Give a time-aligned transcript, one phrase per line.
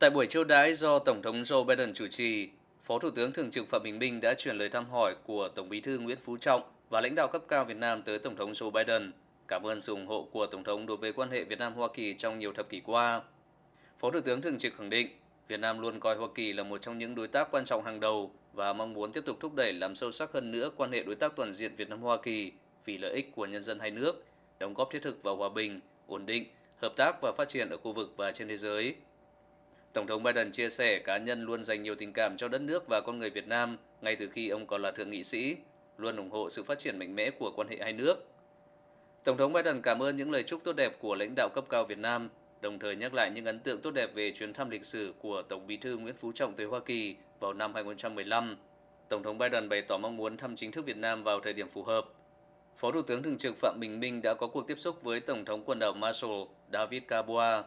[0.00, 2.48] Tại buổi chiêu đãi do Tổng thống Joe Biden chủ trì,
[2.82, 5.68] Phó Thủ tướng Thường trực Phạm Bình Minh đã chuyển lời thăm hỏi của Tổng
[5.68, 8.52] bí thư Nguyễn Phú Trọng và lãnh đạo cấp cao Việt Nam tới Tổng thống
[8.52, 9.12] Joe Biden,
[9.48, 12.14] cảm ơn sự ủng hộ của Tổng thống đối với quan hệ Việt Nam-Hoa Kỳ
[12.14, 13.22] trong nhiều thập kỷ qua.
[13.98, 15.08] Phó Thủ tướng Thường trực khẳng định,
[15.48, 18.00] Việt Nam luôn coi Hoa Kỳ là một trong những đối tác quan trọng hàng
[18.00, 21.02] đầu và mong muốn tiếp tục thúc đẩy làm sâu sắc hơn nữa quan hệ
[21.02, 22.52] đối tác toàn diện Việt Nam-Hoa Kỳ
[22.84, 24.24] vì lợi ích của nhân dân hai nước,
[24.58, 26.44] đóng góp thiết thực vào hòa bình, ổn định,
[26.82, 28.94] hợp tác và phát triển ở khu vực và trên thế giới.
[29.92, 32.84] Tổng thống Biden chia sẻ cá nhân luôn dành nhiều tình cảm cho đất nước
[32.88, 35.56] và con người Việt Nam ngay từ khi ông còn là thượng nghị sĩ,
[35.98, 38.26] luôn ủng hộ sự phát triển mạnh mẽ của quan hệ hai nước.
[39.24, 41.84] Tổng thống Biden cảm ơn những lời chúc tốt đẹp của lãnh đạo cấp cao
[41.84, 42.28] Việt Nam,
[42.60, 45.42] đồng thời nhắc lại những ấn tượng tốt đẹp về chuyến thăm lịch sử của
[45.42, 48.56] Tổng bí thư Nguyễn Phú Trọng tới Hoa Kỳ vào năm 2015.
[49.08, 51.68] Tổng thống Biden bày tỏ mong muốn thăm chính thức Việt Nam vào thời điểm
[51.68, 52.04] phù hợp.
[52.76, 55.44] Phó Thủ tướng Thường trực Phạm Bình Minh đã có cuộc tiếp xúc với Tổng
[55.44, 57.62] thống quần đảo Marshall David Cabua.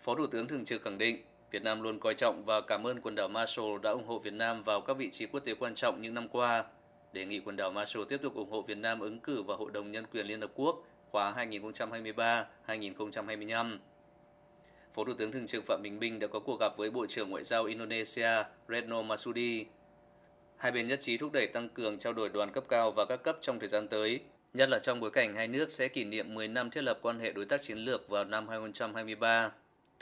[0.00, 1.22] Phó Thủ tướng Thường trực khẳng định
[1.52, 4.32] Việt Nam luôn coi trọng và cảm ơn quần đảo Marshall đã ủng hộ Việt
[4.32, 6.64] Nam vào các vị trí quốc tế quan trọng những năm qua.
[7.12, 9.70] Đề nghị quần đảo Marshall tiếp tục ủng hộ Việt Nam ứng cử vào Hội
[9.70, 11.34] đồng Nhân quyền Liên Hợp Quốc khóa
[12.66, 13.78] 2023-2025.
[14.92, 17.30] Phó Thủ tướng Thường trực Phạm Bình Minh đã có cuộc gặp với Bộ trưởng
[17.30, 19.66] Ngoại giao Indonesia Retno Masudi.
[20.56, 23.22] Hai bên nhất trí thúc đẩy tăng cường trao đổi đoàn cấp cao và các
[23.22, 24.20] cấp trong thời gian tới,
[24.54, 27.20] nhất là trong bối cảnh hai nước sẽ kỷ niệm 10 năm thiết lập quan
[27.20, 29.52] hệ đối tác chiến lược vào năm 2023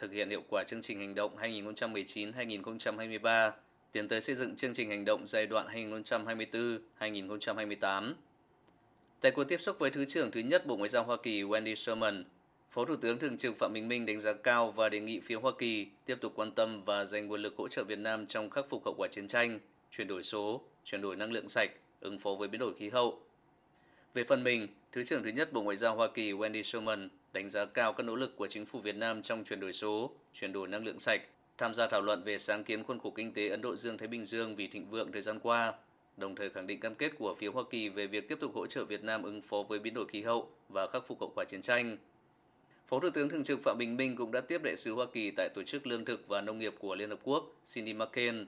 [0.00, 3.50] thực hiện hiệu quả chương trình hành động 2019-2023,
[3.92, 5.68] tiến tới xây dựng chương trình hành động giai đoạn
[6.98, 8.12] 2024-2028.
[9.20, 11.74] Tại cuộc tiếp xúc với Thứ trưởng thứ nhất Bộ Ngoại giao Hoa Kỳ Wendy
[11.74, 12.24] Sherman,
[12.70, 15.34] Phó Thủ tướng Thường trực Phạm Bình Minh đánh giá cao và đề nghị phía
[15.34, 18.50] Hoa Kỳ tiếp tục quan tâm và dành nguồn lực hỗ trợ Việt Nam trong
[18.50, 19.58] khắc phục hậu quả chiến tranh,
[19.90, 21.70] chuyển đổi số, chuyển đổi năng lượng sạch,
[22.00, 23.20] ứng phó với biến đổi khí hậu.
[24.14, 27.48] Về phần mình, Thứ trưởng thứ nhất Bộ Ngoại giao Hoa Kỳ Wendy Sherman đánh
[27.48, 30.52] giá cao các nỗ lực của chính phủ Việt Nam trong chuyển đổi số, chuyển
[30.52, 31.20] đổi năng lượng sạch,
[31.58, 34.24] tham gia thảo luận về sáng kiến khuôn khổ kinh tế Ấn Độ Dương-Thái Bình
[34.24, 35.72] Dương vì thịnh vượng thời gian qua,
[36.16, 38.66] đồng thời khẳng định cam kết của phía Hoa Kỳ về việc tiếp tục hỗ
[38.66, 41.44] trợ Việt Nam ứng phó với biến đổi khí hậu và khắc phục hậu quả
[41.48, 41.96] chiến tranh.
[42.88, 45.30] Phó Thủ tướng Thường trực Phạm Bình Minh cũng đã tiếp đại sứ Hoa Kỳ
[45.30, 48.46] tại Tổ chức Lương thực và Nông nghiệp của Liên Hợp Quốc, Cindy McCain.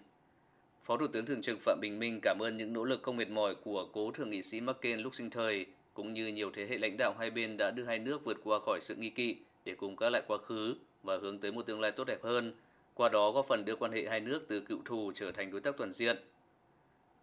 [0.83, 3.29] Phó Thủ tướng Thường trực Phạm Bình Minh cảm ơn những nỗ lực không mệt
[3.29, 6.79] mỏi của cố thượng nghị sĩ McCain lúc sinh thời cũng như nhiều thế hệ
[6.79, 9.75] lãnh đạo hai bên đã đưa hai nước vượt qua khỏi sự nghi kỵ để
[9.75, 12.53] cùng các lại quá khứ và hướng tới một tương lai tốt đẹp hơn,
[12.95, 15.61] qua đó góp phần đưa quan hệ hai nước từ cựu thù trở thành đối
[15.61, 16.17] tác toàn diện.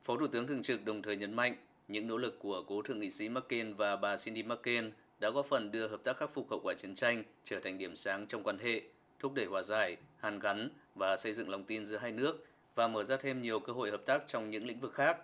[0.03, 1.55] Phó Thủ tướng Thường trực đồng thời nhấn mạnh
[1.87, 5.45] những nỗ lực của cố thượng nghị sĩ McCain và bà Cindy McCain đã góp
[5.45, 8.43] phần đưa hợp tác khắc phục hậu quả chiến tranh trở thành điểm sáng trong
[8.43, 8.81] quan hệ,
[9.19, 12.45] thúc đẩy hòa giải, hàn gắn và xây dựng lòng tin giữa hai nước
[12.79, 15.17] và mở ra thêm nhiều cơ hội hợp tác trong những lĩnh vực khác.